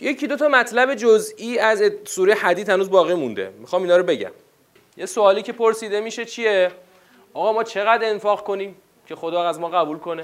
[0.00, 3.52] یکی دو تا مطلب جزئی از سوره حدید هنوز باقی مونده.
[3.58, 4.30] می‌خوام اینا رو بگم.
[4.96, 6.70] یه سوالی که پرسیده میشه چیه؟
[7.34, 8.76] آقا ما چقدر انفاق کنیم
[9.06, 10.22] که خدا از ما قبول کنه؟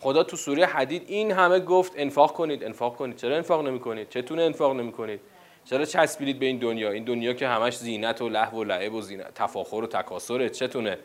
[0.00, 3.16] خدا تو سوره حدید این همه گفت انفاق کنید انفاق کنید.
[3.16, 5.20] چرا انفاق نمی کنید چتونه انفاق نمی کنید
[5.64, 9.02] چرا چسبیدید به این دنیا؟ این دنیا که همش زینت و لهو و لعب و
[9.02, 10.98] زینت تفاخر و تکاسره چتونه؟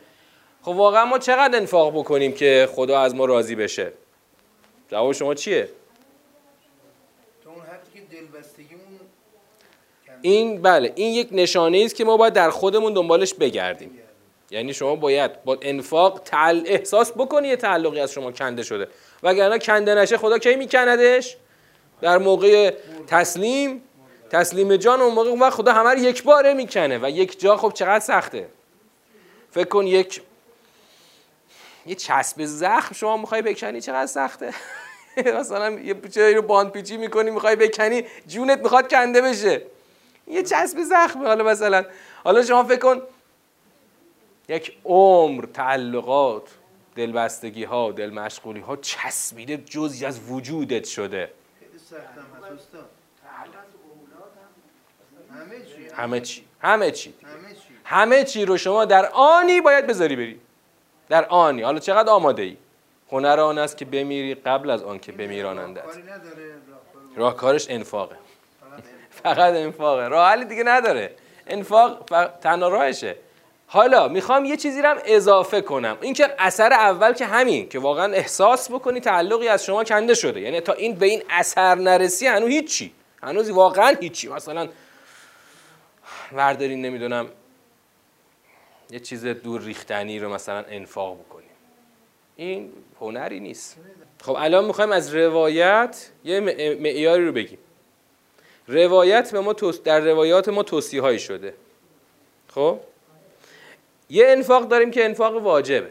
[0.62, 3.92] خب واقعا ما چقدر انفاق بکنیم که خدا از ما راضی بشه؟
[4.88, 5.68] جواب شما چیه؟
[10.22, 13.98] این بله این یک نشانه است که ما باید در خودمون دنبالش بگردیم.
[14.50, 16.62] یعنی شما باید با انفاق تعل...
[16.66, 18.88] احساس بکنی یه تعلقی از شما کنده شده.
[19.22, 21.36] وگرنه کنده نشه خدا کی میکندش؟
[22.00, 22.74] در موقع
[23.06, 23.82] تسلیم
[24.30, 27.72] تسلیم جان اون موقع اون خدا همه رو یک باره می‌کنه و یک جا خب
[27.72, 28.48] چقدر سخته.
[29.50, 30.22] فکر کن یک
[31.86, 34.54] یه چسب زخم شما می‌خوای بکنی چقدر سخته؟
[35.40, 39.62] مثلا یه چیزی رو باند پیچی می‌کنی می‌خوای بکنی جونت می‌خواد کنده بشه.
[40.26, 41.84] یه چسب زخمه حالا مثلا.
[42.24, 43.02] حالا شما فکر کن
[44.48, 46.48] یک عمر تعلقات
[46.96, 51.30] دلبستگی ها دل مشغولی ها چسبیده جزی از وجودت شده.
[55.92, 56.44] همه چی.
[56.60, 57.14] همه چی.
[57.84, 60.40] همه چی رو شما در آنی باید بذاری بری.
[61.08, 61.62] در آنی.
[61.62, 62.56] حالا چقدر آماده ای
[63.14, 65.82] هنر آن است که بمیری قبل از آن که بمیراننده
[67.16, 68.16] راهکارش انفاقه
[69.10, 71.16] فقط انفاقه راه حلی دیگه نداره.
[71.46, 72.04] انفاق
[72.40, 73.16] تنها راهشه.
[73.66, 75.98] حالا می‌خوام یه چیزی رو هم اضافه کنم.
[76.00, 80.40] این که اثر اول که همین که واقعا احساس بکنی تعلقی از شما کنده شده.
[80.40, 82.92] یعنی تا این به این اثر نرسی هنوز هیچی.
[83.22, 84.28] هنوز واقعا هیچی.
[84.28, 84.68] مثلا
[86.32, 87.28] وردارین نمی‌دونم
[88.90, 91.43] یه چیز دور ریختنی رو مثلا انفاق بکنیم
[92.36, 93.76] این هنری نیست.
[94.22, 96.40] خب الان می‌خوایم از روایت یه
[96.80, 97.58] معیاری رو بگیم.
[98.68, 99.52] روایت به ما
[99.84, 101.54] در روایات ما توصیه شده.
[102.48, 102.80] خب؟
[104.10, 105.90] یه انفاق داریم که انفاق واجبه.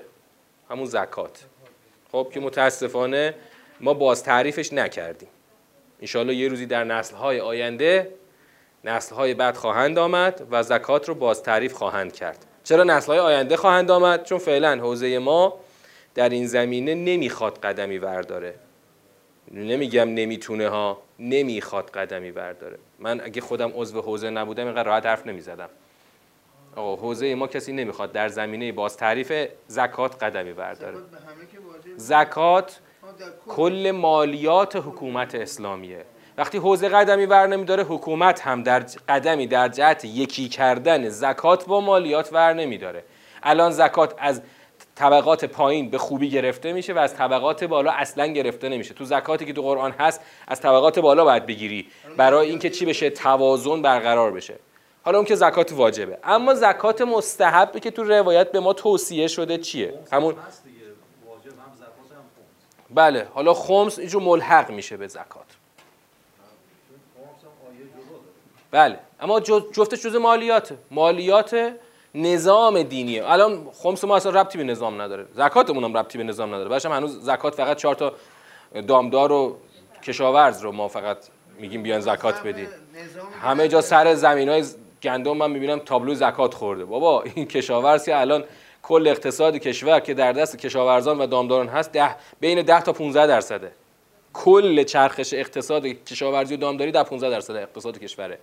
[0.70, 1.44] همون زکات.
[2.12, 3.36] خب که متاسفانه
[3.82, 5.30] ما باز تعریفش نکردیم.
[6.02, 8.14] انشاءالله یه روزی در نسلهای آینده
[8.84, 12.46] نسلهای بعد خواهند آمد و زکات رو باز تعریف خواهند کرد.
[12.64, 15.60] چرا نسلهای آینده خواهند آمد؟ چون فعلا حوزه ما
[16.16, 18.56] در این زمینه نمی‌خواد قدمی ورداره
[19.52, 25.28] نمیگم نمی‌تونه ها نمی‌خواد قدمی ورداره من اگه خودم عضو حوزه نبودم اینقدر راحت حرف
[25.28, 25.70] نمی‌زدم.
[26.76, 28.12] آقا حوزه ما کسی نمی‌خواد.
[28.12, 30.98] در زمینه باز تعریف زکات قدمی برداره.
[31.98, 32.80] زکات
[33.48, 36.06] کل مالیات حکومت اسلامیه.
[36.38, 41.82] وقتی حوزه قدمی ور نمیداره حکومت هم در قدمی در جهت یکی کردن زکات با
[41.82, 43.04] مالیات ور نمیداره.
[43.44, 44.42] الان زکات از
[44.96, 48.94] طبقات پایین به خوبی گرفته میشه و از طبقات بالا اصلا گرفته نمیشه.
[48.94, 51.88] تو زکاتی که تو قرآن هست از طبقات بالا باید بگیری
[52.18, 54.56] برای اینکه چی بشه؟ توازن برقرار بشه.
[55.06, 56.18] حالا اون که زکات واجبه.
[56.24, 60.36] اما زکات مستحبی که تو روایت به ما توصیه شده چیه؟ همون
[62.90, 65.46] بله حالا خمس اینجور ملحق میشه به زکات.
[68.72, 71.74] بله اما جفتش جز مالیات مالیات
[72.16, 73.32] نظام دینیه.
[73.32, 75.26] الان خمس ما اصلا ربطی به نظام نداره.
[75.34, 76.70] زکاتمون هم ربطی به نظام نداره.
[76.70, 78.14] باشم هنوز زکات فقط چهار تا
[78.88, 79.58] دامدار و
[80.04, 81.18] کشاورز رو ما فقط
[81.60, 82.68] میگیم بیان زکات بدیم
[83.42, 84.64] همه جا سر زمین های
[85.04, 86.86] گندم من می‌بینم تابلو زکات خورده.
[86.86, 88.44] بابا این کشاورزی الان
[88.84, 93.28] کل اقتصاد کشور که در دست کشاورزان و دامداران هست ده بین 10 تا 15
[93.28, 93.72] درصده.
[94.34, 98.40] کل چرخش اقتصاد کشاورزی و دامداری در 15 درصد اقتصاد کشوره.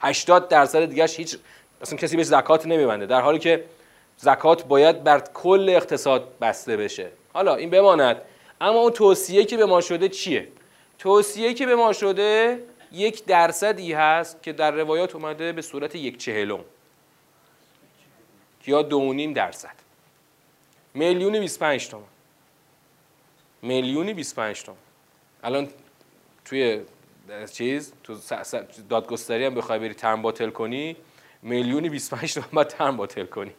[0.00, 1.38] 80 درصد دیگهش هیچ
[1.80, 3.06] اصلا کسی بهش زکات نمیبنده.
[3.06, 3.64] در حالی که
[4.16, 7.10] زکات باید بر کل اقتصاد بسته بشه.
[7.32, 8.22] حالا این بماند.
[8.60, 10.48] اما اون توصیه که به ما شده چیه؟
[10.98, 12.62] توصیه که به ما شده
[12.92, 16.60] یک درصدی هست که در روایات اومده به صورت یک چهلم.
[18.66, 19.78] یا دو نیم درصد.
[20.94, 22.04] میلیون 25 تومن
[23.62, 24.78] میلیونی 25 تومن
[25.42, 25.68] الان
[26.44, 26.80] توی
[27.52, 28.16] چیز تو
[28.88, 30.96] دادگستری هم بخوای بری ترم باطل کنی
[31.42, 33.50] میلیونی 25 تومن باید ترم باطل کنی.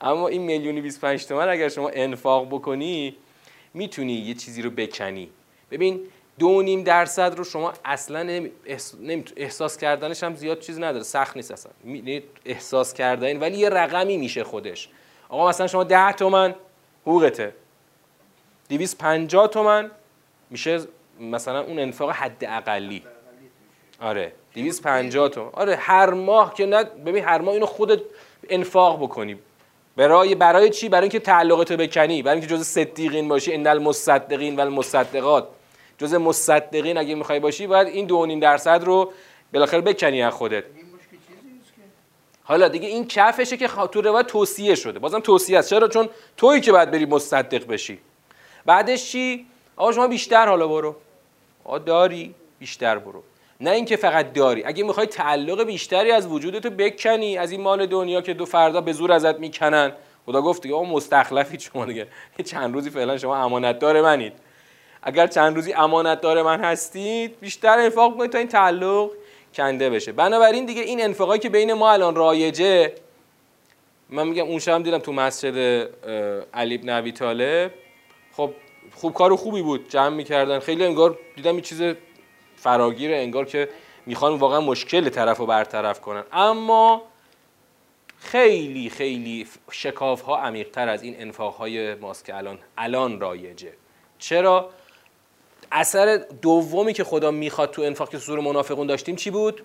[0.00, 3.16] اما این میلیونی 25 تومن اگر شما انفاق بکنی
[3.74, 5.30] می‌تونی یه چیزی رو بکنی.
[5.70, 6.00] ببین
[6.38, 8.48] دو نیم درصد رو شما اصلا
[9.36, 11.02] احساس کردنش هم زیاد چیز نداره.
[11.04, 11.72] سخت نیست اصلا.
[12.44, 14.88] احساس کردن ولی یه رقمی میشه خودش.
[15.28, 16.54] آقا مثلا شما 10 تومن
[17.02, 17.54] حقوقته.
[18.68, 19.90] 250 تومن
[20.50, 20.80] میشه
[21.20, 23.02] مثلا اون انفاق حد اقلی
[24.00, 24.32] آره.
[24.54, 28.00] 250 تومن آره هر ماه که نه ببین هر ماه اینو خودت
[28.48, 29.36] انفاق بکنی.
[29.96, 32.22] برای برای چی؟ برای اینکه تعلقاتو بکنی.
[32.22, 33.54] برای اینکه جز صدیقین باشی.
[33.54, 35.48] ان المصدقین و المصدقات
[35.98, 39.12] جز مصدقین اگه می‌خوای باشی باید این دو نیم درصد رو
[39.52, 40.64] بالاخره بکنی از خودت.
[42.42, 44.98] حالا دیگه این کفشه که تو روایت توصیه شده.
[44.98, 45.70] بازم توصیه است.
[45.70, 47.98] چرا؟ چون تویی که باید بری مصدق بشی.
[48.66, 50.96] بعدش چی؟ آقا شما بیشتر حالا برو.
[51.64, 53.22] آقا داری؟ بیشتر برو.
[53.60, 54.64] نه اینکه فقط داری.
[54.64, 58.92] اگه می‌خوای تعلق بیشتری از وجودتو بکنی از این مال دنیا که دو فردا به
[58.92, 59.92] زور ازت می‌کنن.
[60.26, 62.06] خدا گفت دیگه آقا مستخلفی شما دیگه.
[62.44, 64.32] چند روزی فعلا شما امانت دار منید.
[65.02, 69.10] اگر چند روزی امانت دار من هستید بیشتر انفاق کنید تا این تعلق
[69.54, 70.12] کنده بشه.
[70.12, 72.92] بنابراین دیگه این انفاقایی که بین ما الان رایجه
[74.08, 75.88] من میگم اون شب دیدم تو مسجد
[76.54, 77.70] علی بن ابی طالب.
[78.32, 78.50] خب
[78.94, 79.88] خوب کار خوبی بود.
[79.88, 80.58] جمع می‌کردن.
[80.58, 81.82] خیلی انگار دیدم این چیز
[82.60, 83.68] فراگیره انگار که
[84.06, 86.24] می‌خوان واقعا مشکل طرف رو برطرف کنن.
[86.32, 87.02] اما
[88.18, 93.72] خیلی خیلی شکاف ها عمیق تر از این انفاق های ماست که الان الان رایجه.
[94.18, 94.70] چرا؟
[95.72, 99.62] اثر دومی که خدا می‌خواد تو انفاق که سور منافقون داشتیم چی بود؟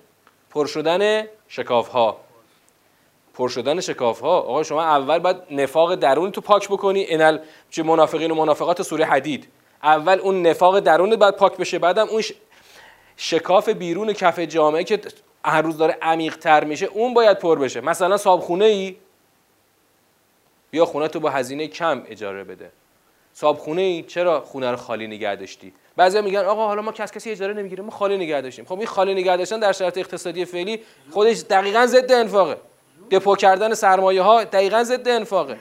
[0.50, 2.18] پر شدن شکاف ها
[3.34, 7.06] پر شدن شکاف ها آقا شما اول باید نفاق درون تو پاک بکنی.
[7.10, 7.38] انل
[7.70, 9.48] چه منافقین و منافقات سوره حدید.
[9.84, 12.24] اول اون نفاق درون باید پاک بشه بعدم اون
[13.18, 15.02] شکاف بیرون کف جامعه که
[15.46, 17.82] هر روز داره عمیق تر میشه اون باید پر بشه.
[17.82, 18.96] مثلا صابخونه ای
[20.72, 22.72] بیا خونه تو با هزینه کم اجاره بده.
[23.34, 27.32] صابخونه ای چرا خونه رو خالی نگه داشتی؟ بعضیا میگن آقا حالا ما کس کسی
[27.32, 28.66] اجاره نمی‌گیره ما خالی نگه داشتیم.
[28.66, 30.80] خب این خالی نگه داشتن در شرایط اقتصادی فعلی
[31.12, 32.58] خودش دقیقا ضد انفاقه.
[33.12, 35.58] دپو کردن سرمایه ها دقیقا ضد انفاقه.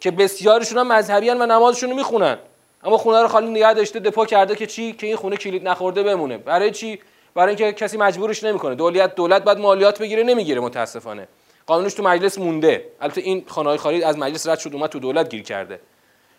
[0.00, 2.38] که بسیارشون هم مذهبی و نمازشون رو می‌خونن.
[2.84, 6.02] اما خونه رو خالی نگه داشته دپو کرده که چی؟ که این خونه کلید نخورده
[6.02, 6.38] بمونه.
[6.38, 7.00] برای چی؟
[7.34, 8.74] برای اینکه کسی مجبورش نمی‌کنه.
[8.74, 11.28] دولت دولت بعد مالیات بگیره نمی‌گیره متاسفانه.
[11.66, 12.86] قانونش تو مجلس مونده.
[13.00, 15.80] البته این خانه های خالی از مجلس رد شد اومد تو دولت گیر کرده.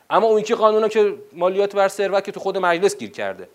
[0.10, 3.50] اما اون که قانونا که مالیات بر ثروت که تو خود مجلس گیر کرده.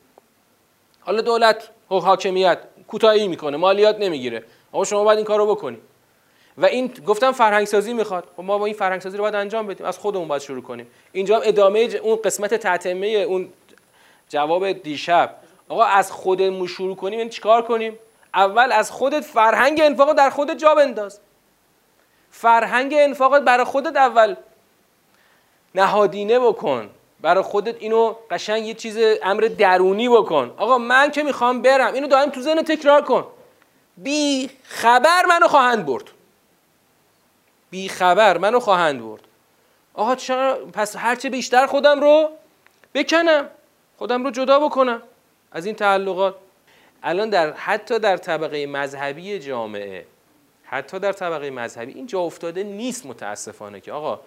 [1.00, 2.58] حالا دولت حاکمیت
[2.88, 3.56] کوتاهی می‌کنه.
[3.56, 4.44] مالیات نمی‌گیره.
[4.74, 5.78] اما شما باید این کارو بکنی.
[6.58, 8.28] و این گفتم فرهنگ سازی می‌خواد.
[8.36, 9.86] خب ما با این فرهنگ سازی رو باید انجام بدیم.
[9.86, 10.86] از خودمون باید شروع کنیم.
[11.12, 13.48] اینجا ادامه اون قسمت تعتمه اون
[14.28, 15.36] جواب دیشب.
[15.68, 17.98] آقا از خودمون شروع کنیم یعنی چیکار کنیم؟
[18.34, 21.20] اول از خودت فرهنگ انفاق در خودت جا بنداز.
[22.30, 24.36] فرهنگ انفاقات برای خودت اول.
[25.74, 26.90] نهادینه بکن.
[27.20, 30.54] برای خودت اینو قشنگ یه چیز امر درونی بکن.
[30.56, 33.26] آقا من که می‌خوام برم اینو دائم تو ذهن تکرار کن.
[33.96, 36.04] بی خبر منو خواهند برد.
[37.70, 39.20] بی خبر منو خواهند برد.
[39.94, 42.30] آقا چرا؟ پس هرچه بیشتر خودم رو
[42.94, 43.48] بکنم.
[43.98, 45.02] خودم رو جدا بکنم
[45.52, 46.34] از این تعلقات.
[47.02, 50.06] الان در حتی در طبقه مذهبی جامعه
[50.64, 54.20] حتی در طبقه مذهبی این جا افتاده نیست متاسفانه که آقا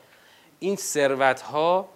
[0.60, 1.90] این ثروت ها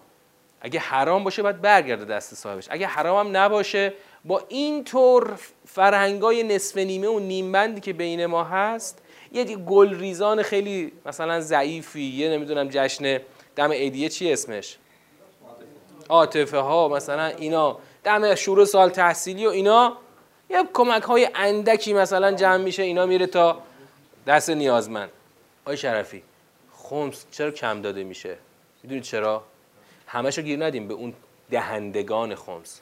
[0.61, 2.67] اگه حرام باشه باید برگرده دست صاحبش.
[2.69, 3.93] اگه حرام هم نباشه
[4.25, 10.43] با این طور فرهنگای نصف نیمه و نیمبندی که بین ما هست یه گل ریزان
[10.43, 13.19] خیلی مثلا ضعیفی یه نمی‌دونم جشن
[13.55, 14.77] دم ایدیه چی اسمش؟
[16.09, 16.57] عاطفه.
[16.57, 17.79] ها مثلا اینا.
[18.03, 19.97] دم شروع سال تحصیلی و اینا.
[20.49, 23.61] یه کمک های اندکی مثلا جمع میشه اینا میره تا
[24.27, 25.09] دست نیازمند.
[25.65, 26.23] آی شرفی
[26.73, 28.37] خمس چرا کم داده میشه؟
[28.83, 29.43] می‌دونید چرا؟
[30.07, 31.13] همشو گیر ندیم به اون
[31.51, 32.81] دهندگان خمس.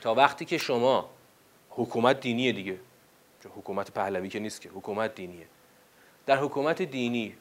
[0.00, 1.10] تا وقتی که شما
[1.70, 2.78] حکومت دینیه دیگه.
[3.48, 5.46] حکومت پهلوی که نیست که حکومت دینیه.
[6.26, 7.34] در حکومت دینی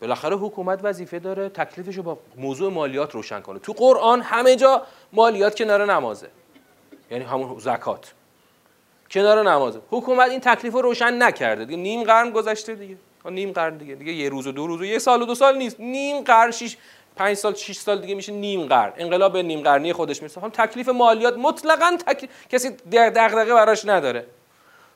[0.00, 3.58] بالاخره حکومت وظیفه داره تکلیفش رو با موضوع مالیات روشن کنه.
[3.58, 6.28] تو قرآن همه جا مالیات کنار نمازه.
[7.10, 8.12] یعنی همون زکات.
[9.10, 9.80] کنار نمازه.
[9.90, 11.64] حکومت این تکلیف رو روشن نکرده.
[11.64, 12.96] دیگه نیم قرن گذشته دیگه.
[13.30, 13.94] نیم قرن دیگه.
[13.94, 15.80] دیگه یه روز و دو روز و یه سال و دو سال نیست.
[15.80, 16.76] نیم قرن شیش
[17.16, 18.92] پنج سال شش سال دیگه میشه نیم قرن.
[18.96, 20.40] انقلاب نیم قرنی خودش می‌رسه.
[20.40, 22.30] هم تکلیف مالیات مطلقا تکلیف...
[22.48, 24.26] کسی دغدغه براش نداره.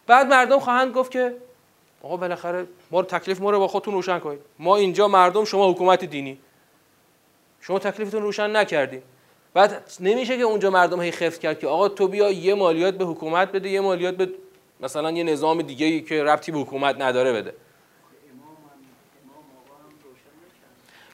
[0.07, 1.37] بعد مردم خواهند گفت که
[2.03, 4.41] آقا بالاخره ما رو تکلیف ما رو با خودتون روشن کنید.
[4.59, 6.39] ما اینجا مردم شما حکومت دینی.
[7.61, 9.03] شما تکلیفتون روشن نکردید
[9.55, 13.05] بعد نمیشه که اونجا مردم هی خفت کرد که آقا تو بیا یه مالیات به
[13.05, 14.31] حکومت بده یه مالیات به
[14.81, 17.55] مثلا یه نظام دیگه ای که ربطی به حکومت نداره بده.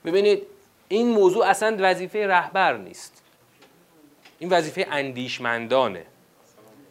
[0.04, 0.42] ببینید
[0.88, 3.23] این موضوع اصلا وظیفه رهبر نیست.
[4.38, 6.06] این وظیفه اندیشمندانه.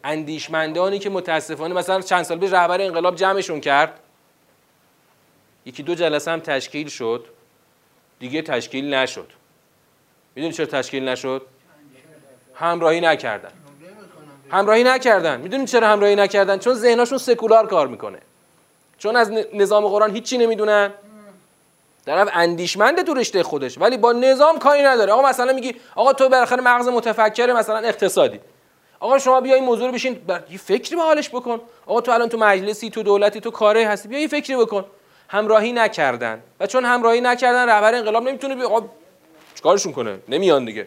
[0.04, 4.00] اندیشمندانی که متاسفانه مثلا چند سال پیش رهبر انقلاب جمعشون کرد.
[5.66, 7.24] یکی دو جلسه هم تشکیل شد.
[8.18, 9.30] دیگه تشکیل نشد.
[10.34, 11.46] می‌دونی چرا تشکیل نشد؟
[12.54, 13.52] همراهی نکردن.
[14.50, 15.40] همراهی نکردن.
[15.40, 18.18] می‌دونی چرا همراهی نکردن؟ چون ذهنشون سکولار کار می‌کنه.
[18.98, 20.92] چون از نظام قرآن هیچی نمی‌دونن.
[22.06, 23.78] طرف اندیشمند تو رشته خودش.
[23.78, 25.12] ولی با نظام کاری نداره.
[25.12, 28.40] آقا مثلا میگی آقا تو بالاخره مغز متفکر مثلا اقتصادی.
[29.00, 31.60] آقا شما بیا این موضوع رو بشین یه فکری به حالش بکن.
[31.86, 34.84] آقا تو الان تو مجلسی تو دولتی تو کاری هستی بیا یه فکری بکن.
[35.28, 36.42] همراهی نکردن.
[36.60, 38.88] و چون همراهی نکردن رهبر انقلاب نمی‌تونه بیا آقا
[39.54, 40.86] چیکارشون کنه؟ نمیان دیگه.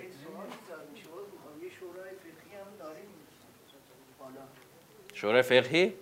[5.13, 5.93] شورای فقهی؟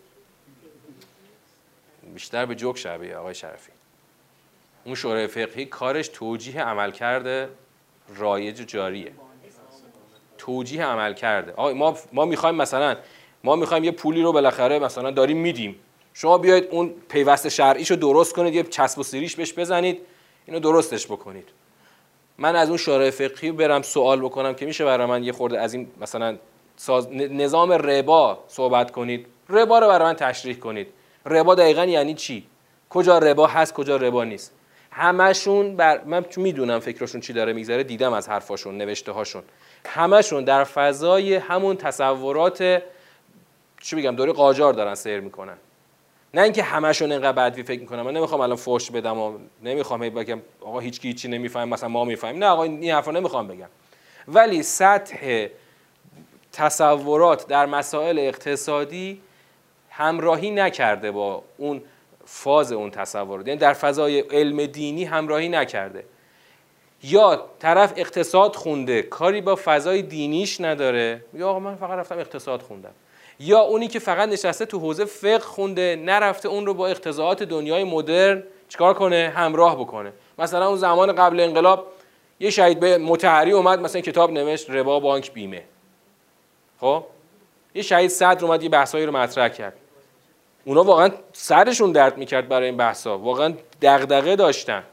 [2.13, 3.71] بیشتر به جوک شبیه آقای شرفی.
[4.85, 7.49] اون شورای فقهی کارش توجیه عمل کرده
[8.15, 9.11] رایج و جاریه.
[10.45, 11.51] توجیه عمل کرده.
[11.51, 12.95] آقا ما ما می‌خوایم مثلا
[13.43, 15.75] ما می‌خوایم یه پولی رو بالاخره مثلا داریم میدیم.
[16.13, 20.01] شما بیاید اون پیوست شرعیشو درست کنید یه چسب و سیریش بهش بزنید
[20.45, 21.49] اینو درستش بکنید.
[22.37, 25.73] من از اون شورای فقهی برم سوال بکنم که میشه برای من یه خورده از
[25.73, 26.37] این مثلا
[27.13, 29.25] نظام ربا صحبت کنید.
[29.49, 30.87] ربا رو برای من تشریح کنید.
[31.25, 32.45] ربا دقیقا یعنی چی؟
[32.89, 34.53] کجا ربا هست کجا ربا نیست؟
[34.91, 39.43] همشون بر من می‌دونم فکرشون چی داره میگذره دیدم از حرفاشون نوشته هاشون.
[39.85, 42.83] همشون در فضای همون تصورات
[43.81, 45.57] چی بگم دوری قاجار دارن سیر می‌کنن.
[46.33, 50.41] نه اینکه همشون اینقدر بدوی فکر می‌کنن من نمی‌خوام الان فوش بدم و نمی‌خوام بگم
[50.61, 52.43] آقا هیچ کی هیچی نمیفهم مثلا ما می‌فهمیم.
[52.43, 53.67] نه آقا این حرفا نمی‌خوام بگم.
[54.27, 55.47] ولی سطح
[56.53, 59.21] تصورات در مسائل اقتصادی
[59.89, 61.81] همراهی نکرده با اون
[62.33, 66.05] فاز اون تصورات یعنی در فضای علم دینی همراهی نکرده.
[67.03, 71.23] یا طرف اقتصاد خونده کاری با فضای دینیش نداره.
[71.33, 72.91] یا آقا من فقط رفتم اقتصاد خوندم.
[73.39, 77.83] یا اونی که فقط نشسته تو حوزه فقه خونده نرفته اون رو با اقتضاعات دنیای
[77.83, 80.13] مدرن چیکار کنه؟ همراه بکنه.
[80.39, 81.87] مثلا اون زمان قبل انقلاب
[82.39, 85.63] یه شهید به متحری اومد مثلا کتاب نوشت ربا بانک بیمه.
[86.79, 87.03] خب؟
[87.75, 89.80] یه شهید صدر اومد یه بحثایی رو مطرح کرد.
[90.65, 93.17] اونا واقعا سرشون درد می‌کرد برای این بحثا.
[93.17, 94.83] واقعا دغدغه داشتن.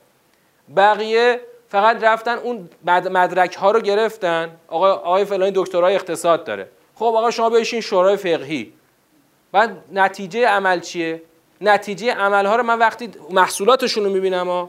[0.76, 4.56] بقیه فقط رفتن اون مدرک ها رو گرفتن.
[4.68, 6.68] آقا آقای فلانی دکترای اقتصاد داره.
[6.94, 8.72] خب آقا شما بشین شورای فقهی.
[9.52, 11.22] بعد نتیجه عمل چیه؟
[11.60, 14.68] نتیجه عمل ها رو من وقتی محصولاتشون رو می‌بینم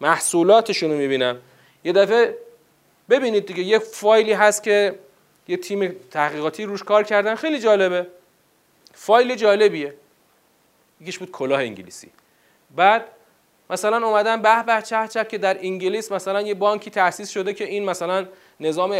[0.00, 1.38] محصولاتشون رو می‌بینم.
[1.84, 2.38] یه دفعه
[3.10, 4.98] ببینید دیگه یه فایلی هست که
[5.48, 7.34] یه تیم تحقیقاتی روش کار کردن.
[7.34, 8.06] خیلی جالبه.
[8.94, 9.94] فایل جالبیه.
[11.02, 12.10] یکیش بود کلاه انگلیسی.
[12.76, 13.08] بعد
[13.70, 17.64] مثلا اومدن به به چه چه که در انگلیس مثلا یه بانکی تأسیس شده که
[17.64, 18.26] این مثلا
[18.60, 18.90] نظام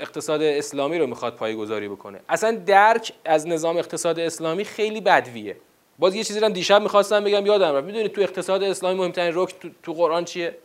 [0.00, 2.20] اقتصاد اسلامی رو می‌خواد پایگذاری بکنه.
[2.28, 5.56] اصلا درک از نظام اقتصاد اسلامی خیلی بدویه.
[5.98, 7.86] باز یه چیزی رو دیشب می‌خواستم بگم یادم رفت.
[7.86, 10.56] می‌دونید تو اقتصاد اسلامی مهمترین رکن تو, تو قرآن چیه؟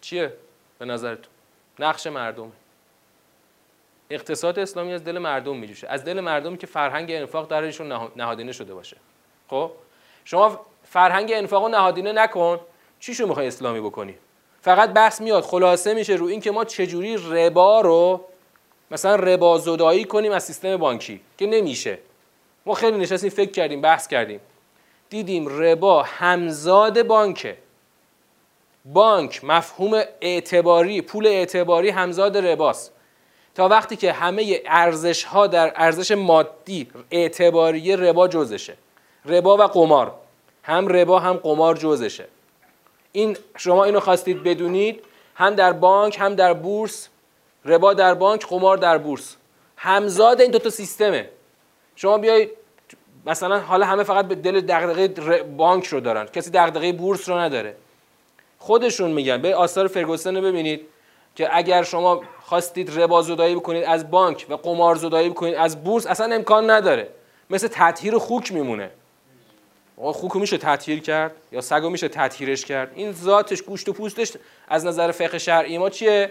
[0.00, 0.32] چیه
[0.78, 1.32] به نظرتون؟
[1.78, 2.52] نقش مردم
[4.10, 5.88] اقتصاد اسلامی از دل مردم میجوشه.
[5.88, 8.96] از دل مردمی که فرهنگ انفاق درشون نهادینه شده باشه.
[9.48, 9.70] خب؟
[10.24, 12.60] شما فرهنگ انفاق و نهادینه نکن.
[13.00, 14.14] چیشو می‌خوای اسلامی بکنی؟
[14.60, 18.24] فقط بحث میاد خلاصه میشه رو این که ما چجوری ربا رو
[18.90, 21.98] مثلا ربا زدایی کنیم از سیستم بانکی که نمیشه.
[22.66, 24.40] ما خیلی نشستیم فکر کردیم بحث کردیم.
[25.10, 27.56] دیدیم ربا همزاد بانکه.
[28.84, 32.92] بانک مفهوم اعتباری پول اعتباری همزاد رباست.
[33.58, 38.74] تا وقتی که همه ارزش ها در ارزش مادی اعتباری ربا جزشه.
[39.24, 40.14] ربا و قمار.
[40.62, 42.28] هم ربا هم قمار جزشه.
[43.12, 47.08] این شما اینو خواستید بدونید هم در بانک هم در بورس.
[47.64, 49.36] ربا در بانک قمار در بورس.
[49.76, 51.28] همزاد این دو تا سیستمه.
[51.96, 52.48] شما بیای
[53.26, 56.26] مثلا حالا همه فقط به دل دغدغه بانک رو دارن.
[56.26, 57.76] کسی دغدغه بورس رو نداره.
[58.58, 59.42] خودشون میگن.
[59.42, 60.86] به آثار فرگوسن رو ببینید.
[61.38, 66.06] که اگر شما خواستید ربا زدایی بکنید از بانک و قمار زدایی بکنید از بورس
[66.06, 67.08] اصلا امکان نداره.
[67.50, 68.90] مثل تطهیر خوک میمونه.
[69.96, 74.32] آقا خوکو میشه تطهیر کرد یا سگو میشه تطهیرش کرد؟ این ذاتش گوشت و پوستش
[74.68, 76.30] از نظر فقه شرعی ما چیه؟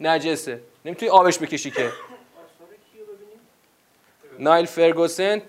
[0.00, 0.60] نجسه.
[0.84, 1.92] نمی‌تونی آبش بکشی که.
[4.38, 5.42] نایل فرگوسن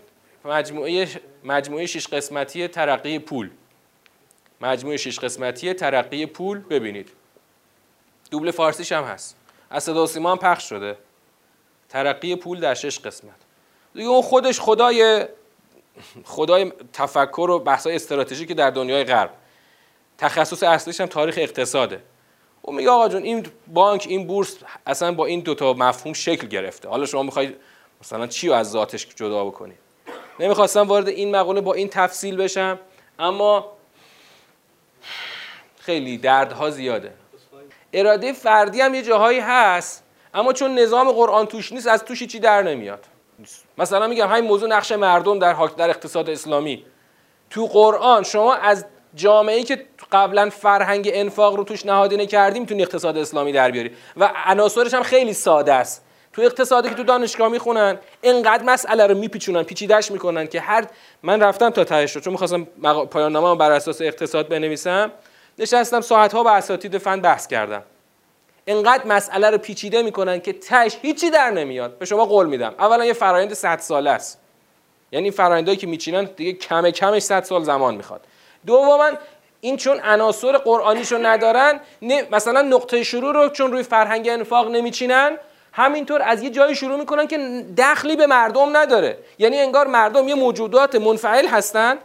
[0.45, 1.07] مجموعه
[1.43, 3.49] مجموعه شش قسمتی ترقی پول.
[4.61, 7.09] مجموعه شش قسمتی ترقی پول ببینید.
[8.31, 9.35] دوبل فارسیش هم هست.
[9.69, 10.97] از صدا سیما هم پخش شده.
[11.89, 13.33] ترقی پول در شش قسمت.
[13.93, 15.25] دیگه اون خودش خدای
[16.23, 19.33] خدای تفکر و بحث‌های استراتژیکی در دنیای غرب.
[20.17, 22.03] تخصص اصلیش هم تاریخ اقتصاده.
[22.61, 24.57] او میگه آقا جون این بانک این بورس
[24.87, 26.89] اصلا با این دوتا مفهوم شکل گرفته.
[26.89, 27.55] حالا شما می‌خواید
[28.01, 29.77] مثلا چی رو از ذاتش جدا بکنید
[30.39, 32.79] نمی‌خواستم وارد این مقوله با این تفصیل بشم
[33.19, 33.77] اما
[35.79, 37.13] خیلی دردها زیاده.
[37.93, 40.03] اراده فردی هم یه جاهایی هست
[40.33, 43.05] اما چون نظام قرآن توش نیست از توش چی در نمیاد؟
[43.77, 46.85] مثلا میگم همین موضوع نقش مردم در در اقتصاد اسلامی.
[47.49, 52.81] تو قرآن شما از جامعه ای که قبلا فرهنگ انفاق رو توش نهادینه کردی می‌تونی
[52.81, 53.91] اقتصاد اسلامی در بیاری.
[54.17, 56.03] و عناصرش هم خیلی ساده است.
[56.33, 60.85] تو اقتصادی که تو دانشگاه می‌خونن اینقدر مسئله رو میپیچونن پیچیدش می‌کنن که هر
[61.23, 62.63] من رفتم تا تهش رو چون می‌خواستم
[63.11, 65.11] پایان نامه بر اساس اقتصاد بنویسم.
[65.59, 67.83] نشستم ساعت ها با اساتید فن بحث کردم.
[68.65, 71.97] اینقدر مسئله رو پیچیده می‌کنن که تش هیچی در نمیاد.
[71.97, 72.75] به شما قول میدم.
[72.79, 74.39] اولا یه فرایند 100 ساله است.
[75.11, 78.21] یعنی این که میچینن دیگه کم کمش 100 سال زمان می‌خواد.
[78.65, 79.09] دوما
[79.61, 81.79] این چون عناصر قرآنیشو ندارن
[82.31, 85.37] مثلا نقطه شروع رو چون روی فرهنگ انفاق نمیچینن
[85.73, 89.17] همینطور از یه جایی شروع می‌کنن که دخلی به مردم نداره.
[89.37, 91.97] یعنی انگار مردم یه موجودات منفعل هستن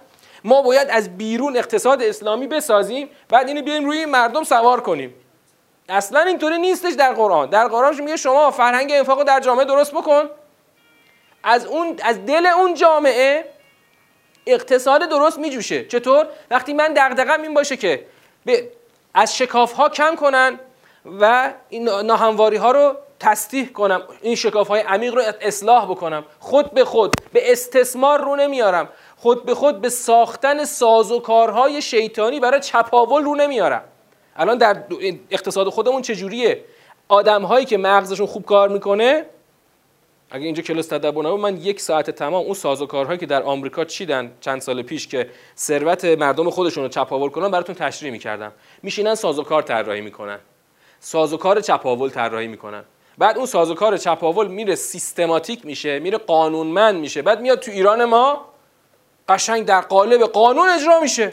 [0.44, 5.14] ما باید از بیرون اقتصاد اسلامی بسازیم بعد اینو بیایم روی مردم سوار کنیم.
[5.88, 7.50] اصلا اینطوری نیستش در قرآن.
[7.50, 10.30] در قرآن میگه شما فرهنگ انفاق در جامعه درست بکن.
[11.42, 13.44] از اون از دل اون جامعه
[14.46, 15.84] اقتصاد درست میجوشه.
[15.84, 18.06] چطور؟ وقتی من دغدغم این باشه که
[18.44, 18.68] به
[19.14, 20.60] از شکاف ها کم کنن
[21.20, 26.24] و این ناهمواری ها رو تصدیح کنم این شکاف های عمیق رو اصلاح بکنم.
[26.40, 28.88] خود به خود به استثمار رو نمیارم.
[29.22, 33.82] خود به خود به ساختن ساز و کارهای شیطانی برای چپاول رو نمیارم
[34.36, 34.82] الان در
[35.30, 36.64] اقتصاد خودمون چجوریه؟
[37.08, 39.26] آدم هایی که مغزشون خوب کار می‌کنه
[40.30, 44.32] اگه اینجا کلاس تدبر نبود من یک ساعت تمام اون سازوکارهایی که در آمریکا چیدن
[44.40, 48.52] چند سال پیش که ثروت مردم خودشون رو چپاول کنن براتون تشریح می‌کردم.
[48.82, 50.38] میشینن سازوکار طراحی می‌کنن.
[51.00, 52.84] سازوکار چپاول طراحی می‌کنن.
[53.18, 57.22] بعد اون سازوکار چپاول میره سیستماتیک میشه میره قانونمند میشه.
[57.22, 58.51] بعد میاد تو ایران ما
[59.28, 61.32] قشنگ در قالب قانون اجرا میشه.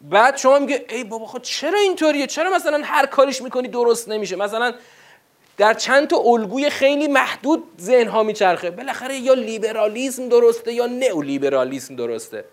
[0.00, 4.36] بعد شما میگه ای بابا خود چرا اینطوریه؟ چرا مثلا هر کاریش می‌کنی درست نمیشه؟
[4.36, 4.74] مثلا
[5.56, 8.70] در چند تا الگوی خیلی محدود ذهن ها میچرخه.
[8.70, 12.44] بالاخره یا لیبرالیسم درسته یا نئو لیبرالیسم درسته.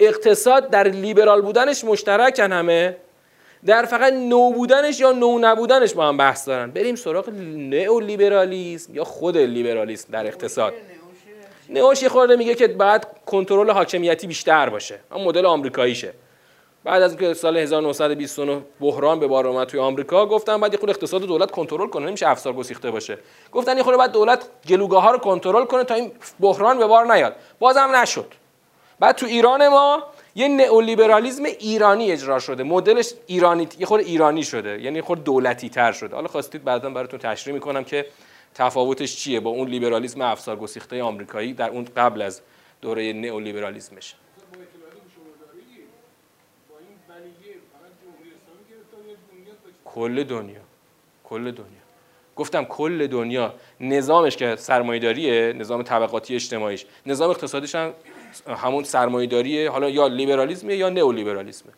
[0.00, 2.96] اقتصاد در لیبرال بودنش مشترکن همه.
[3.66, 6.70] در فقط نو بودنش یا نو نبودنش با هم بحث دارن.
[6.70, 10.72] بریم سراغ نئو لیبرالیسم یا خود لیبرالیسم در اقتصاد.
[11.72, 15.00] نئوش یه خورده میگه که بعد کنترل حاکمیتی بیشتر باشه.
[15.12, 16.14] اون مدل آمریکاییشه.
[16.84, 20.90] بعد از اینکه سال 1929 بحران به بار اومد توی آمریکا گفتن بعد یه خود
[20.90, 23.18] اقتصاد دولت کنترل کنه نمیشه افسار گسیخته باشه.
[23.52, 27.14] گفتن یه خورده بعد دولت گلوگاه ها رو کنترل کنه تا این بحران به بار
[27.14, 27.36] نیاد.
[27.58, 28.26] بازم نشد.
[29.00, 30.02] بعد تو ایران ما
[30.34, 32.62] یه نئولیبرالیسم ایرانی اجرا شده.
[32.62, 34.80] مدلش ایرانی یه خورده ایرانی شده.
[34.80, 36.14] یعنی خورده دولتی تر شده.
[36.14, 38.06] حالا خواستید بعدا براتون تشریح می‌کنم که
[38.54, 42.40] تفاوتش چیه با اون لیبرالیسم افسار گسیخته آمریکایی در اون قبل از
[42.80, 44.14] دوره نئولیبرالیسمش؟
[49.84, 50.60] کل دنیا.
[51.24, 51.82] کل دنیا.
[52.36, 56.86] گفتم کل دنیا نظامش که سرمایه‌داریه نظام طبقاتی اجتماعیش.
[57.06, 57.94] نظام اقتصادیش هم
[58.48, 59.70] همون سرمایه‌داریه.
[59.70, 61.72] حالا یا لیبرالیسمه یا نئولیبرالیسمه.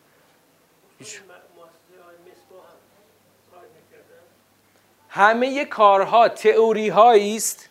[5.15, 6.89] همه کارها تئوری
[7.35, 7.69] است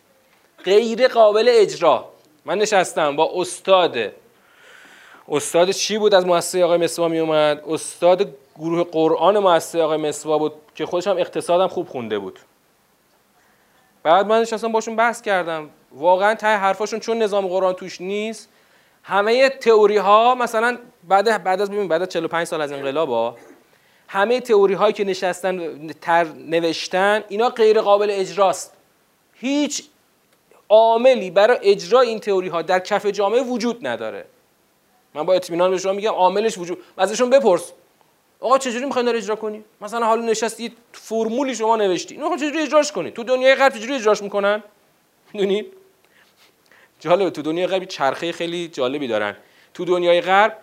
[0.64, 2.08] غیر قابل اجرا.
[2.44, 3.96] من نشستم با استاد.
[5.28, 10.38] استاد چی بود؟ از مؤسسه آقای مسوا می اومد استاد گروه قرآن مؤسسه آقای مسوا
[10.38, 12.38] بود که خودش هم اقتصادم خوب خونده بود.
[14.02, 15.70] بعد من نشستم باشون بحث کردم.
[15.92, 18.48] واقعا ته حرفاشون چون نظام قرآن توش نیست
[19.02, 20.78] همه تئوری ها مثلا
[21.08, 23.36] بعد بعد از ببین بعد از 45 سال از انقلاب
[24.08, 28.72] همه تئوری هایی که نشستن تر نوشتن اینا غیر قابل اجراست.
[29.34, 29.84] هیچ
[30.68, 34.24] عاملی برای اجرای این تئوری ها در کف جامعه وجود نداره.
[35.14, 36.78] من با اطمینان به شما میگم عاملش وجود.
[36.96, 37.72] ازشون بپرس.
[38.40, 42.14] آقا چجوری می‌خواین اجرا کنی؟ مثلا حالا نشستی فرمولی شما نوشتی.
[42.14, 44.62] اینو چجوری اجراش کنی؟ تو دنیای غرب چجوری اجراش می‌کنن؟
[45.32, 45.66] می‌دونید
[47.00, 49.36] جالبه تو دنیای غرب چرخه خیلی جالبی دارن.
[49.74, 50.58] تو دنیای غرب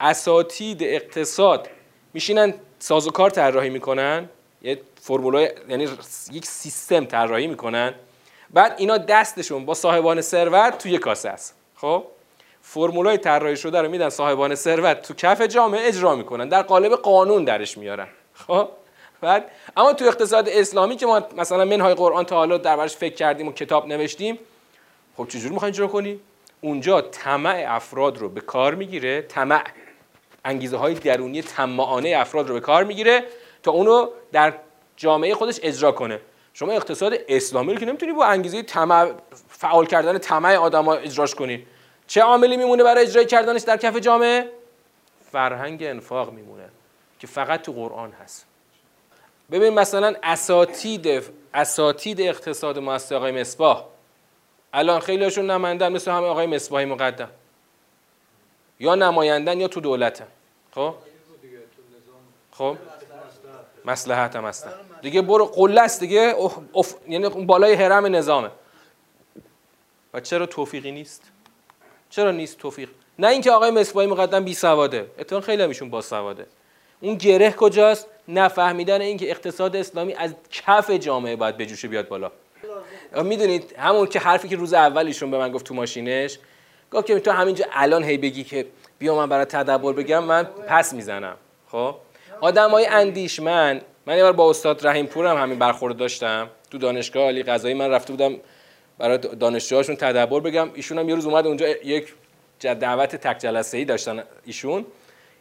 [0.00, 1.68] اساتید اقتصاد
[2.14, 4.28] میشینن سازوکار طراحی می‌کنن.
[4.62, 5.88] یه فرمولای یعنی
[6.32, 7.94] یک سیستم طراحی می‌کنن.
[8.50, 11.54] بعد اینا دستشون با صاحبان ثروت توی کاسه است.
[11.76, 12.04] خب؟
[12.62, 16.48] فرمولای طراحی شده رو میدن صاحبان ثروت تو کف جامعه اجرا می‌کنن.
[16.48, 18.08] در قالب قانون درش میارن.
[18.34, 18.68] خب؟
[19.20, 23.48] بعد اما تو اقتصاد اسلامی که ما مثلا منهای قرآن تا حالا دربارش فکر کردیم
[23.48, 24.38] و کتاب نوشتیم
[25.16, 26.20] خب چجوری می‌خواین اجرا کنی؟
[26.60, 29.64] اونجا طمع افراد رو به کار می‌گیره طمع
[30.46, 33.24] انگیزه های درونی طمعانه افراد رو به کار می‌گیره
[33.62, 34.54] تا اونو در
[34.96, 36.20] جامعه خودش اجرا کنه.
[36.54, 39.12] شما اقتصاد اسلامی رو که نمی‌تونی با انگیزه طمع
[39.48, 41.66] فعال کردن طمع آدما اجراش کنی.
[42.06, 44.50] چه عاملی میمونه برای اجرای کردنش در کف جامعه؟
[45.32, 46.68] فرهنگ انفاق میمونه
[47.18, 48.46] که فقط تو قرآن هست.
[49.50, 51.22] ببین مثلا اساتید
[51.54, 53.84] اساتید اقتصاد مؤسسه آقای مصباح.
[54.72, 57.30] الان خیلیشون نمندن مثل همه آقای مصباحی مقدم.
[58.80, 60.26] یا نمایندن یا تو دولتن
[60.76, 60.94] خب؟
[62.52, 62.76] خب؟
[63.84, 64.72] مصلحت هم هستن.
[65.02, 66.34] دیگه برو قله است دیگه.
[66.74, 66.94] اف...
[67.08, 68.50] یعنی بالای حرم نظامه.
[70.14, 71.22] و چرا توفیقی نیست؟
[72.10, 75.10] چرا نیست توفیق؟ نه اینکه آقای مصباحی مقدم بی سواده.
[75.18, 76.46] اتفاقا خیلی همیشون با سواده.
[77.00, 82.32] اون گره کجاست؟ نفهمیدن اینکه اقتصاد اسلامی از کف جامعه باید بجوشه بیاد بالا.
[83.24, 86.38] می‌دونید همون که حرفی که روز اولیشون به من گفت تو ماشینش
[86.92, 88.66] گفت که تو همینجا الان هی بگی که
[88.98, 91.36] بیا من برای تدبر بگم من پس می‌زنم.
[91.68, 91.94] خب؟
[92.42, 97.26] های اندیشمن من یه بار با استاد رحیم پور هم همین برخورد داشتم تو دانشگاه
[97.28, 98.36] علی قضایی من رفته بودم
[98.98, 100.70] برای دانشجوهاشون تدبر بگم.
[100.74, 102.14] ایشون هم یه روز اومد اونجا یک
[102.60, 104.86] دعوت تک جلسه ای داشتن ایشون.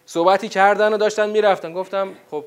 [0.06, 1.74] صحبتی کردن و داشتن می‌رفتن.
[1.74, 2.46] گفتم خب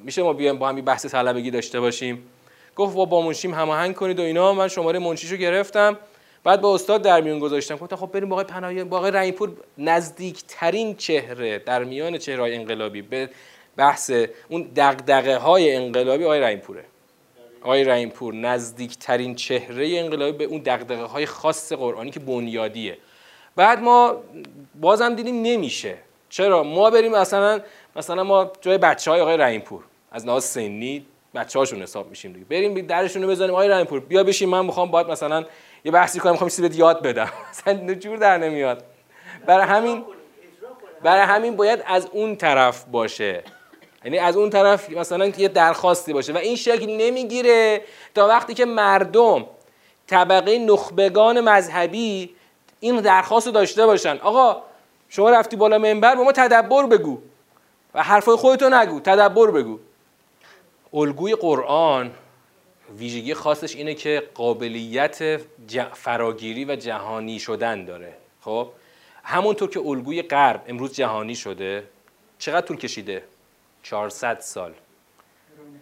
[0.00, 2.28] میشه ما بیایم با هم بحث طلبگی داشته باشیم؟
[2.76, 4.52] گفت با با منشیم هماهنگ کنید و اینا.
[4.52, 5.98] من شماره منشیشو گرفتم.
[6.44, 7.76] بعد با استاد در میون گذاشتم.
[7.76, 13.02] گفتم خب بریم با آقای پناهی با آقای رحیمپور نزدیکترین چهره در میان چهرهای انقلابی.
[13.02, 13.30] به
[13.76, 14.12] بحث
[14.48, 16.84] اون دغدغه های انقلابی آقای رحیمپوره
[17.62, 22.98] آقای رحیمپور نزدیکترین چهره انقلابی به اون دغدغه های خاص قرآنی که بنیادیه.
[23.56, 24.16] بعد ما
[24.80, 25.94] بازم دیدیم نمیشه.
[26.28, 27.60] چرا؟ ما بریم مثلا
[27.96, 32.44] مثلا ما جای بچه های آقای رحیمپور از ناز سنی بچه هاشون حساب میشیم دیگه.
[32.44, 33.50] بریم درشون رو بزنیم.
[33.50, 35.44] آقای رحیمپور بیا بشین من می‌خوام باید مثلا
[35.84, 37.28] یه بحثی کنم می‌خوام چیزی یاد بدم.
[37.50, 38.84] مثلا جور در نمیاد.
[39.46, 40.04] برای همین
[41.02, 43.44] برای همین باید از اون طرف باشه.
[44.04, 46.32] یعنی از اون طرف مثلا یه درخواستی باشه.
[46.32, 47.82] و این شکل نمی‌گیره
[48.14, 49.46] تا وقتی که مردم
[50.06, 52.34] طبقه نخبگان مذهبی
[52.80, 54.18] این درخواست رو داشته باشن.
[54.18, 54.62] آقا
[55.08, 57.18] شما رفتی بالا منبر با ما تدبر بگو.
[57.94, 59.78] و حرفای خودتو نگو تدبر بگو.
[60.94, 62.10] الگوی قرآن.
[62.98, 65.40] ویژگی خاصش اینه که قابلیت
[65.92, 68.12] فراگیری و جهانی شدن داره.
[68.40, 68.68] خب؟
[69.24, 71.84] همونطور که الگوی غرب امروز جهانی شده
[72.38, 73.22] چقدر طول کشیده؟
[73.82, 74.72] 400 سال.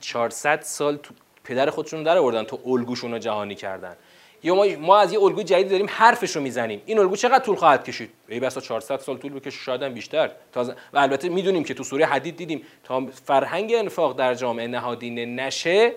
[0.00, 3.96] 400 سال تو پدر خودشون در آوردن تو الگوشون رو جهانی کردن.
[4.42, 6.82] یا ما, ما از یه الگوی جدید داریم حرفش رو می‌زنیم.
[6.86, 10.30] این الگو چقدر طول خواهد کشید؟ ای بسا 400 سال طول بکشه شاید بیشتر.
[10.52, 15.26] تازه و البته می‌دونیم که تو سوره حدید دیدیم تا فرهنگ انفاق در جامعه نهادینه
[15.26, 15.92] نشه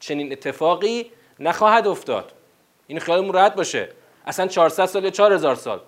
[0.00, 1.10] چنین اتفاقی
[1.40, 2.32] نخواهد افتاد.
[2.86, 3.88] این خیالمون راحت باشه.
[4.26, 5.80] اصلا 400 سال یا 4000 سال.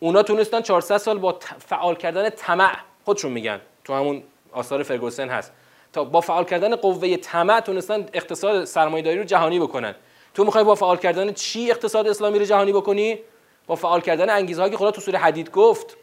[0.00, 3.60] اونا تونستن 400 سال با فعال کردن طمع خودشون میگن.
[3.84, 5.52] تو همون آثار فرگوسن هست.
[5.92, 9.94] تا با فعال کردن قوه طمع تونستن اقتصاد سرمایه‌داری رو جهانی بکنن.
[10.34, 13.18] تو می‌خوای با فعال کردن چی اقتصاد اسلامی رو جهانی بکنی؟
[13.66, 15.96] با فعال کردن انگیزهایی که خدا تو سوره حدید گفت.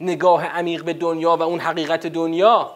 [0.00, 2.70] نگاه عمیق به دنیا و اون حقیقت دنیا.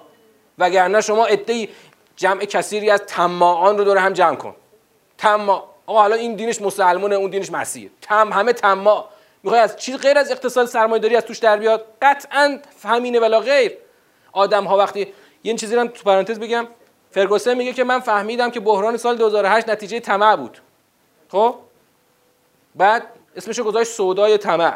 [0.58, 1.68] وگرنه شما عده
[2.16, 4.54] جمع کثیری از طماعان رو دور هم جمع کن.
[5.18, 7.90] طماع آقا حالا این دینش مسلمانه اون دینش مسیحه.
[8.02, 9.08] تم همه طماع.
[9.42, 13.72] می‌خوای از چیز غیر از اقتصاد سرمایه‌داری از توش در بیاد؟ قطعا همینه ولا غیر.
[14.32, 15.12] آدم ها وقتی
[15.44, 16.66] یه چیزی رو تو پرانتز بگم.
[17.10, 20.58] فرگوسن میگه که من فهمیدم که بحران سال 2008 نتیجه طمع بود.
[21.28, 21.54] خب؟
[22.74, 23.02] بعد
[23.36, 24.74] اسمشو گذاشت سودای طمع.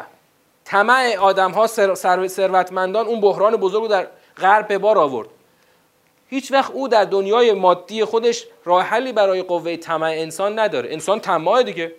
[0.65, 5.27] طمع آدم ها ثروتمندان اون بحران بزرگ رو در غرب به بار آورد.
[6.31, 10.93] هیچ وقت او در دنیای مادی خودش راه حلی برای قوه طمع انسان نداره.
[10.93, 11.95] انسان طماع دیگه.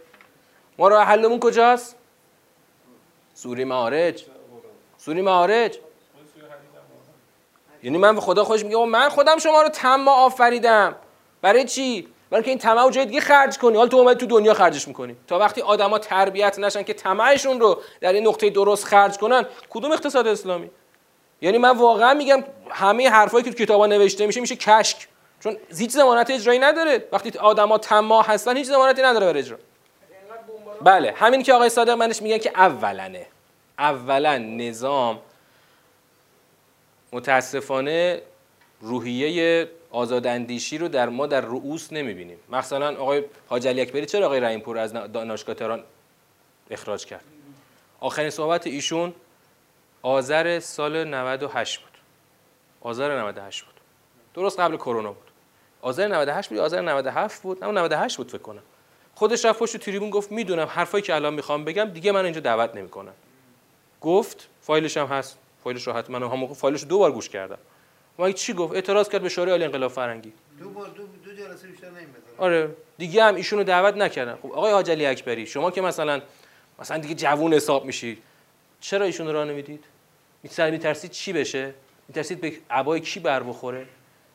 [0.78, 1.96] ما راه حلمون کجاست؟
[3.34, 4.24] سوری معارج.
[4.98, 5.78] سوری معارج.
[7.82, 10.96] یعنی من به خدا خوش میگم من خودم شما رو طماع آفریدم.
[11.42, 13.76] برای چی؟ برای که این طمع جای دیگه خرج کنی.
[13.76, 15.16] حالا تو اومد تو دنیا خرجش می‌کنی.
[15.26, 19.92] تا وقتی آدما تربیت نشن که طمعشون رو در این نقطه درست خرج کنن کدوم
[19.92, 20.70] اقتصاد اسلامی؟
[21.42, 25.08] یعنی من واقعا میگم همه حرفایی که تو کتابا نوشته میشه میشه کشک.
[25.40, 27.04] چون هیچ ضمانت اجرایی نداره.
[27.12, 29.58] وقتی آدما طماع هستن هیچ ضمانتی نداره برای اجرا.
[30.82, 33.26] بله همین که آقای صادق منش میگن که اولنه.
[33.78, 35.18] اولا نظام
[37.12, 38.22] متاسفانه
[38.80, 42.38] روحیه آزاداندیشی رو در ما در رؤوس نمی‌بینیم.
[42.48, 45.84] مثلا آقای حاج علی اکبری چرا آقای رحیمپور از دانشگاه تهران
[46.70, 47.24] اخراج کرد؟
[48.00, 49.14] آخرین صحبت ایشون
[50.02, 51.90] آذر سال 98 بود.
[52.80, 53.74] آذر 98 بود.
[54.34, 55.30] درست قبل کرونا بود.
[55.82, 58.62] آذر 98 بود آذر 97 بود؟ نه 98 بود فکر کنم.
[59.14, 62.74] خودش رفت پشت تریبون گفت می‌دونم حرفایی که الان می‌خوام بگم دیگه من اینجا دعوت
[62.76, 63.14] نمی‌کنم
[64.00, 65.38] گفت فایلش هم هست.
[65.64, 67.58] فایلش رو حتما هم فایلش دو بار گوش کردم.
[68.18, 71.68] ما چی گفت؟ اعتراض کرد به شورای عالی انقلاب فرنگی دو بار دو, دو جلسه
[71.68, 71.86] بیشتر
[72.38, 72.76] آره.
[72.98, 76.22] دیگه هم ایشونو دعوت نکردن خب آقای حاج علی اکبری شما که مثلا
[76.78, 78.22] مثلا دیگه جوون حساب میشید
[78.80, 79.84] چرا ایشونو راه نمی‌دید؟
[80.42, 81.74] میترسید چی بشه؟
[82.08, 83.86] میترسید به عبای کی بر بخوره؟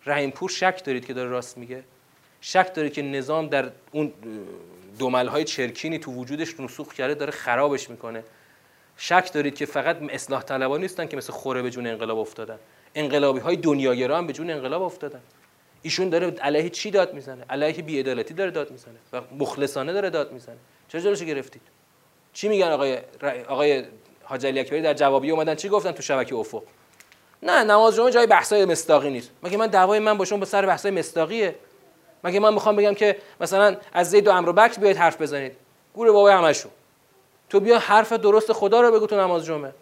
[0.06, 1.84] رحیمپور شک دارید که داره راست میگه؟
[2.42, 4.14] شک دارید که نظام در اون
[5.02, 8.24] های چرکینی تو وجودش نسوخ کرده داره خرابش می‌کنه.
[8.98, 12.60] شک دارید که فقط اصلاح طلبان نیستن که مثل خوره به جون انقلاب افتادن.
[12.96, 15.22] انقلابی های دنیاگرا هم به جون انقلاب افتادن.
[15.82, 20.32] ایشون داره علیه چی داد می‌زنه؟ علیه بی‌عدالتی داره داد می‌زنه و مخلصانه داره داد
[20.32, 20.58] می‌زنه.
[20.88, 21.62] چرا جلوشو گرفتید؟
[22.34, 22.98] چی میگن آقای
[23.48, 23.84] آقای
[24.30, 25.56] حاج علی اکبری در جوابی اومدن.
[25.56, 26.64] چی گفتن تو شبکه افق؟
[27.44, 29.32] نه نماز جمعه جای بحثای مستاقی نیست.
[29.44, 31.56] مگه من دعوای من با شما به سر بحثای مستاقیه
[32.24, 35.52] مگه من می‌خوام بگم که مثلا از زید و عمرو بکر بیاید حرف بزنید؟
[35.94, 36.72] گور بابای همشون
[37.50, 39.74] تو بیا حرف درست خدا رو بگو تو نماز جمعه.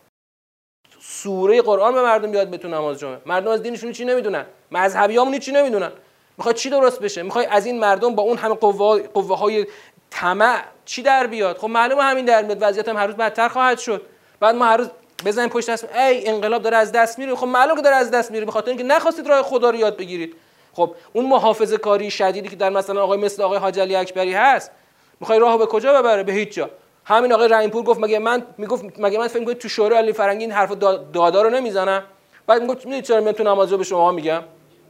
[1.00, 3.18] سوره قرآن به مردم یاد بتون نماز جمعه.
[3.26, 5.92] مردم از دینشون چی نمی‌دونن؟ مذهبیامون چی نمی‌دونن.
[6.38, 9.68] می‌خواد چی درست بشه؟ می‌خوای از این مردم با اون همه قوا قوه های
[10.10, 12.58] طمع چی در بیاد؟ خب معلومه همین در میاد.
[12.62, 14.02] وضعیت هم هر روز بدتر خواهد شد.
[14.40, 14.90] بعد ما هر روز
[15.26, 17.36] بزنیم پشت دست ای انقلاب داره از دست میره.
[17.36, 19.98] خب معلومه که داره از دست میره به خاطر اینکه نخواستید راه خدا رو یاد
[19.98, 20.36] بگیرید.
[20.74, 24.72] خب اون محافظه کاری شدیدی که در مثلا آقای مثل آقای حاج علی اکبری هست
[25.20, 26.70] می‌خوای راهو به کجا ببره؟ به هیچ جا.
[27.06, 30.52] همین آقای رحیمپور گفت مگه من می‌گفت مگه من فکر تو شورای علی فرنگی این
[30.52, 30.72] حرف
[31.14, 32.04] دادا رو نمی‌زنم؟
[32.48, 34.42] بعد می‌گفت می‌دونید چرا من تو نماز به شما میگم؟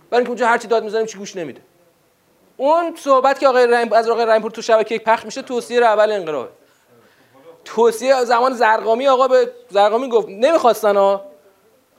[0.10, 1.62] برای اینکه اونجا هر چی داد می‌زنیم چی گوش نمیده.
[2.58, 6.50] اون صحبت که آقای رحیم از آقای رحیمپور تو شبکه پخش میشه توصیه اول انقلاب.
[7.66, 11.26] توصیه زمان زرقامی آقا به زرقامی گفت نمی‌خواستن ها.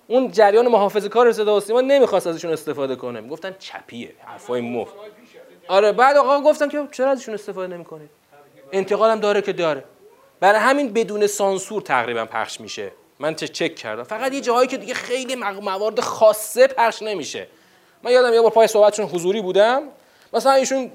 [0.07, 3.21] اون جریان محافظه کار صدا و سیما نمی‌خواست ازشون استفاده کنه.
[3.21, 4.95] می‌گفتن چپیه حرفای مفت.
[5.69, 8.11] آره بعد آقا گفتن که چرا ازشون استفاده نمی‌کنید؟
[8.73, 9.85] انتقال هم داره که داره.
[10.41, 12.93] برای همین بدون سانسور تقریبا پخش میشه.
[13.19, 14.03] من چک کردم.
[14.03, 17.47] فقط یه جاهایی که دیگه خیلی موارد خاصه پخش نمیشه.
[18.03, 19.83] من یادم یه بار پای صحبتشون حضوری بودم.
[20.33, 20.91] مثلا ایشون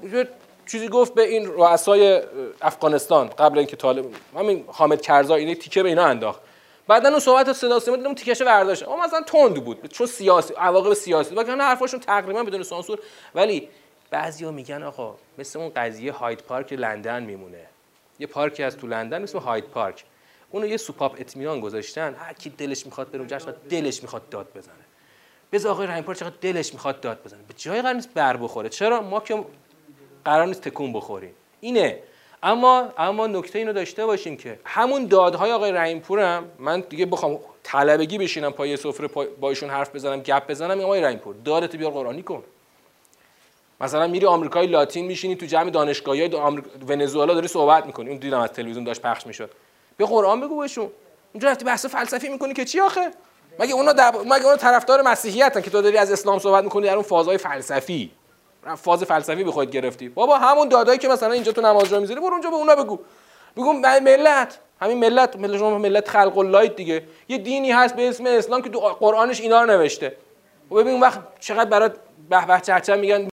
[0.66, 2.22] چیزی گفت به این رؤسای
[2.62, 6.40] افغانستان قبل اینکه طالب همین حامد کرزای این تیکه به اینا انداخت.
[6.88, 8.88] بعدا اون صحبت صدا سیما دیدم تیکش برداشت.
[8.88, 11.48] اما مثلا تند بود چون سیاسی عواقب سیاسی بود.
[11.48, 12.98] حرفاشون تقریبا بدون سانسور.
[13.34, 13.68] ولی
[14.10, 17.66] بعضیا میگن آقا مثل اون قضیه هاید پارک لندن میمونه.
[18.18, 20.04] یه پارکی از تو لندن اسم هاید پارک.
[20.50, 22.14] اونو یه سوپاپ اطمینان گذاشتن.
[22.18, 23.38] هر کی دلش می‌خواد بره اونجا
[23.70, 24.74] دلش می‌خواد داد بزنه.
[25.52, 27.40] بذار آقای رحیم چقدر دلش می‌خواد داد بزنه.
[27.48, 28.68] به جای قرار نیست بر بخوره.
[28.68, 29.44] چرا؟ ما که
[30.24, 31.98] قرار نیست تکون بخوریم اینه.
[32.42, 37.38] اما اما نکته اینو داشته باشیم که همون دادهای آقای رحیمپور هم من دیگه بخوام
[37.62, 39.08] طلبگی بشینم پای سفره
[39.40, 42.42] با ایشون حرف بزنم گپ بزنم آقای رحیمپور دادت بیار قرآنی کن.
[43.80, 46.64] مثلا میری آمریکای لاتین میشینی تو جمع دانشگاهی آمریک...
[46.88, 48.08] ونزوئلا داری صحبت می‌کنی.
[48.08, 49.50] اون دیدم از تلویزیون داشت پخش می‌شد.
[49.96, 50.90] به قرآن بگو بهشون.
[51.32, 53.10] اونجا رفتی بحث فلسفی می‌کنی که چی آخه؟
[53.58, 54.16] مگه اونا دب...
[54.16, 58.10] مگه اونا طرفدار مسیحیتن که تو داری از اسلام صحبت می‌کنی در اون فازهای فلسفی؟
[58.76, 60.08] فاز فلسفی به خود گرفتی.
[60.08, 62.98] بابا همون دادایی که مثلا اینجا تو نماز جا می‌ذاری برو اونجا به اونا بگو.
[63.56, 64.58] بگو ملت.
[64.80, 67.02] همین ملت ملت شما ملت خلق الله دیگه.
[67.28, 70.16] یه دینی هست به اسم اسلام که تو قرآنش اینا رو نوشته.
[70.70, 71.96] و ببین وقت چقدر برات
[72.30, 73.31] به به چهچه میگن.